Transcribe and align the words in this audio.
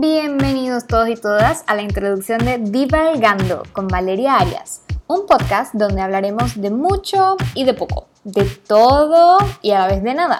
Bienvenidos 0.00 0.86
todos 0.86 1.08
y 1.08 1.16
todas 1.16 1.64
a 1.66 1.74
la 1.74 1.82
introducción 1.82 2.38
de 2.44 2.58
Divalgando 2.58 3.64
con 3.72 3.88
Valeria 3.88 4.36
Arias, 4.36 4.82
un 5.08 5.26
podcast 5.26 5.74
donde 5.74 6.00
hablaremos 6.00 6.60
de 6.60 6.70
mucho 6.70 7.36
y 7.56 7.64
de 7.64 7.74
poco, 7.74 8.06
de 8.22 8.44
todo 8.44 9.38
y 9.60 9.72
a 9.72 9.80
la 9.80 9.88
vez 9.88 10.04
de 10.04 10.14
nada, 10.14 10.38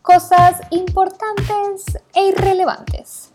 cosas 0.00 0.62
importantes 0.70 1.84
e 2.14 2.28
irrelevantes. 2.28 3.32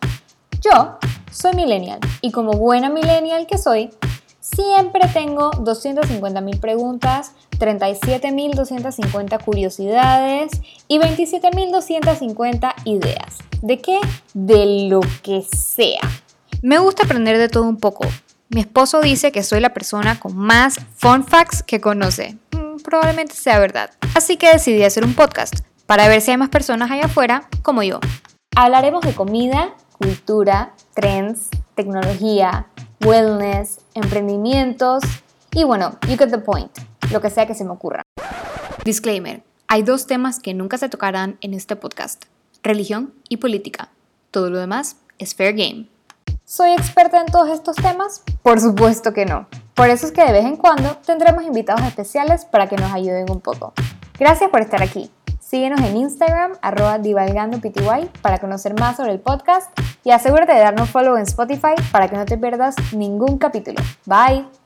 Yo 0.62 0.98
soy 1.32 1.54
millennial 1.54 2.00
y 2.22 2.32
como 2.32 2.54
buena 2.54 2.90
millennial 2.90 3.46
que 3.46 3.60
soy, 3.60 3.92
siempre 4.40 5.08
tengo 5.14 5.52
250.000 5.52 6.60
preguntas, 6.60 7.34
37.250 7.60 9.46
curiosidades 9.46 10.54
y 10.88 10.98
27.250 10.98 12.74
ideas. 12.86 13.38
¿De 13.62 13.80
qué? 13.80 14.00
De 14.34 14.88
lo 14.90 15.02
que 15.22 15.44
sea. 15.44 16.02
Me 16.64 16.80
gusta 16.80 17.04
aprender 17.04 17.38
de 17.38 17.48
todo 17.48 17.66
un 17.66 17.78
poco. 17.78 18.08
Mi 18.50 18.62
esposo 18.62 19.02
dice 19.02 19.32
que 19.32 19.44
soy 19.44 19.60
la 19.60 19.72
persona 19.72 20.20
con 20.20 20.36
más 20.36 20.78
fun 20.96 21.24
facts 21.24 21.62
que 21.62 21.80
conoce. 21.80 22.40
Mm, 22.54 22.82
probablemente 22.84 23.36
sea 23.36 23.60
verdad. 23.60 23.92
Así 24.16 24.38
que 24.38 24.52
decidí 24.52 24.84
hacer 24.84 25.06
un 25.06 25.14
podcast 25.14 25.60
para 25.86 26.08
ver 26.08 26.22
si 26.22 26.32
hay 26.32 26.38
más 26.38 26.50
personas 26.50 26.90
allá 26.90 27.06
afuera 27.06 27.50
como 27.62 27.84
yo. 27.84 28.00
Hablaremos 28.56 29.06
de 29.06 29.14
comida, 29.14 29.76
cultura, 30.00 30.74
trends, 30.96 31.50
tecnología, 31.76 32.66
wellness, 33.06 33.82
emprendimientos 33.94 35.04
y 35.54 35.66
bueno, 35.66 36.00
you 36.08 36.18
get 36.18 36.32
the 36.32 36.40
point, 36.40 36.76
lo 37.12 37.22
que 37.22 37.30
sea 37.30 37.46
que 37.46 37.54
se 37.54 37.64
me 37.64 37.72
ocurra. 37.72 38.02
Disclaimer, 38.84 39.44
hay 39.68 39.84
dos 39.84 40.08
temas 40.08 40.40
que 40.40 40.56
nunca 40.56 40.80
se 40.80 40.90
tocarán 40.90 41.38
en 41.42 41.54
este 41.54 41.76
podcast 41.76 42.26
religión 42.64 43.14
y 43.30 43.38
política. 43.38 43.90
Todo 44.32 44.50
lo 44.50 44.60
demás 44.60 44.98
es 45.18 45.36
fair 45.36 45.54
game. 45.54 45.88
¿Soy 46.46 46.72
experta 46.72 47.22
en 47.22 47.28
todos 47.28 47.50
estos 47.50 47.76
temas? 47.78 48.24
Por 48.44 48.60
supuesto 48.60 49.14
que 49.14 49.26
no. 49.26 49.48
Por 49.74 49.90
eso 49.90 50.06
es 50.06 50.12
que 50.12 50.26
de 50.26 50.34
vez 50.34 50.46
en 50.46 50.58
cuando 50.58 50.98
tendremos 51.06 51.44
invitados 51.44 51.82
especiales 51.84 52.46
para 52.46 52.68
que 52.68 52.76
nos 52.76 52.92
ayuden 52.92 53.26
un 53.30 53.40
poco. 53.40 53.74
Gracias 54.20 54.50
por 54.50 54.62
estar 54.62 54.82
aquí. 54.84 55.10
Síguenos 55.40 55.82
en 55.82 55.98
Instagram, 55.98 56.54
arroba 56.62 56.98
divalgandopty, 56.98 57.72
para 58.22 58.40
conocer 58.40 58.74
más 58.80 58.98
sobre 58.98 59.12
el 59.12 59.20
podcast 59.20 59.70
y 60.04 60.12
asegúrate 60.12 60.54
de 60.54 60.60
darnos 60.60 60.90
follow 60.90 61.18
en 61.18 61.24
Spotify 61.24 61.76
para 61.92 62.08
que 62.08 62.16
no 62.16 62.26
te 62.26 62.38
pierdas 62.38 62.76
ningún 62.94 63.38
capítulo. 63.38 63.82
Bye. 64.06 64.61